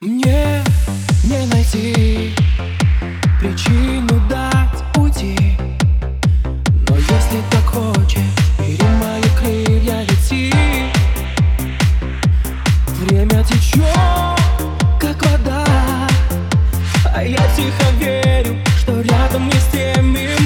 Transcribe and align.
Мне 0.00 0.62
не 1.24 1.44
найти 1.46 2.32
причину 3.40 4.20
дать 4.28 4.84
уйти. 4.96 5.58
Но 6.88 6.94
если 6.94 7.42
так 7.50 7.64
хочешь, 7.64 8.20
бери 8.60 8.78
мои 9.00 9.20
крылья, 9.36 10.02
лети. 10.02 10.54
Время 13.00 13.42
течет, 13.42 13.82
как 15.00 15.20
вода. 15.26 15.66
А 17.12 17.24
я 17.24 17.42
тихо 17.56 17.90
верю, 17.98 18.56
что 18.78 19.00
рядом 19.00 19.48
не 19.48 19.54
с 19.54 19.66
теми 19.72 20.37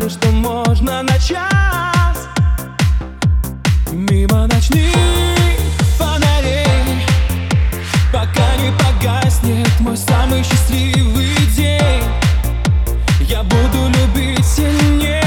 украли, 0.00 0.08
что 0.08 0.30
можно 0.30 1.02
на 1.02 1.18
час 1.18 2.28
Мимо 3.92 4.46
ночных 4.46 4.94
фонарей 5.98 7.04
Пока 8.12 8.56
не 8.56 8.72
погаснет 8.72 9.80
мой 9.80 9.96
самый 9.96 10.42
счастливый 10.42 11.34
день. 11.56 12.02
Я 13.20 13.42
буду 13.44 13.88
любить 13.88 14.44
сильней. 14.44 15.22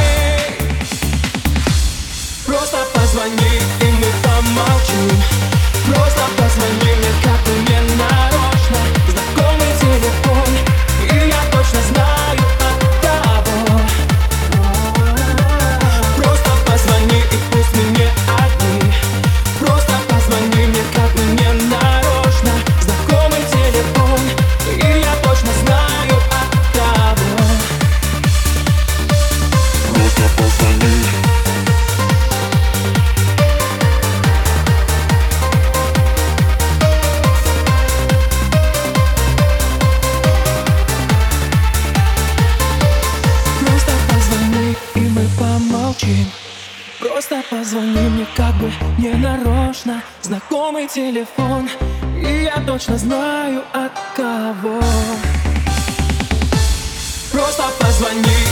Просто 2.46 2.78
позвони, 2.94 3.60
и 3.82 3.86
мы 3.86 4.08
помолчим 4.22 5.63
помолчим 46.04 46.32
Просто 47.00 47.44
позвони 47.50 48.00
мне 48.10 48.26
как 48.36 48.56
бы 48.56 48.72
не 48.98 49.10
нарочно. 49.10 50.02
Знакомый 50.22 50.88
телефон, 50.88 51.68
и 52.16 52.44
я 52.44 52.64
точно 52.66 52.98
знаю 52.98 53.62
от 53.74 53.92
кого. 54.16 54.80
Просто 57.32 57.64
позвони, 57.80 58.43